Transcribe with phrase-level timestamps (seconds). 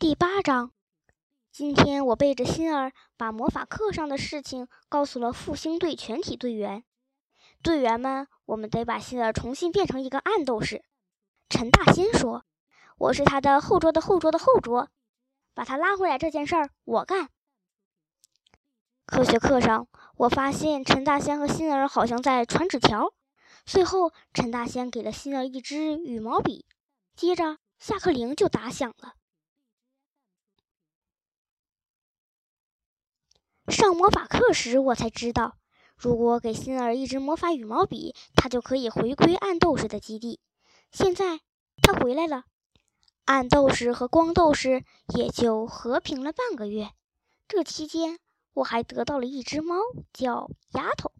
[0.00, 0.72] 第八章，
[1.52, 6.84] 今天我背着心儿把魔法课上的事情告诉了复兴队全体队员。
[7.62, 10.82] 队员们，我们得把心儿重新变成一个暗斗士。
[11.50, 12.46] 陈大仙说
[12.96, 14.88] ：“我是他的后桌的后桌的后桌，
[15.52, 17.28] 把他拉回来这件事儿我干。”
[19.04, 19.86] 科学课上，
[20.16, 23.12] 我发现陈大仙和心儿好像在传纸条。
[23.66, 26.64] 最后，陈大仙给了心儿一支羽毛笔，
[27.14, 29.16] 接着下课铃就打响了。
[33.70, 35.56] 上魔法课时，我才知道，
[35.96, 40.40] 如果给心儿一支魔法羽毛笔，他就可以回归暗斗士的基地。
[40.90, 41.40] 现在
[41.82, 42.44] 他回来了，
[43.24, 44.84] 暗斗士和光斗士
[45.14, 46.90] 也就和平了半个月。
[47.46, 48.18] 这期间，
[48.54, 49.76] 我还得到了一只猫，
[50.12, 51.12] 叫丫头。